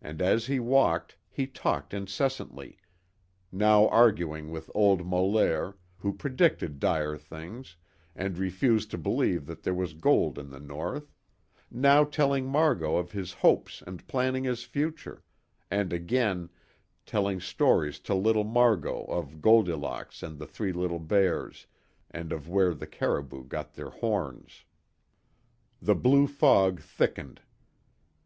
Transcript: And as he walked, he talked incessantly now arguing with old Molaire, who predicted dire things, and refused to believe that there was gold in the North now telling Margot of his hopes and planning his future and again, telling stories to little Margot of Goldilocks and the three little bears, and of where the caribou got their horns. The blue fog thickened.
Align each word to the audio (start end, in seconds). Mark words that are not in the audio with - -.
And 0.00 0.22
as 0.22 0.46
he 0.46 0.58
walked, 0.58 1.18
he 1.28 1.46
talked 1.46 1.92
incessantly 1.92 2.78
now 3.52 3.86
arguing 3.88 4.50
with 4.50 4.70
old 4.74 5.04
Molaire, 5.06 5.74
who 5.98 6.14
predicted 6.14 6.80
dire 6.80 7.18
things, 7.18 7.76
and 8.16 8.38
refused 8.38 8.90
to 8.92 8.96
believe 8.96 9.44
that 9.44 9.62
there 9.62 9.74
was 9.74 9.92
gold 9.92 10.38
in 10.38 10.48
the 10.48 10.58
North 10.58 11.12
now 11.70 12.02
telling 12.02 12.46
Margot 12.46 12.96
of 12.96 13.12
his 13.12 13.34
hopes 13.34 13.82
and 13.86 14.06
planning 14.06 14.44
his 14.44 14.64
future 14.64 15.22
and 15.70 15.92
again, 15.92 16.48
telling 17.04 17.38
stories 17.38 17.98
to 18.00 18.14
little 18.14 18.44
Margot 18.44 19.04
of 19.04 19.42
Goldilocks 19.42 20.22
and 20.22 20.38
the 20.38 20.46
three 20.46 20.72
little 20.72 20.98
bears, 20.98 21.66
and 22.10 22.32
of 22.32 22.48
where 22.48 22.72
the 22.72 22.86
caribou 22.86 23.44
got 23.44 23.74
their 23.74 23.90
horns. 23.90 24.64
The 25.82 25.94
blue 25.94 26.26
fog 26.26 26.80
thickened. 26.80 27.42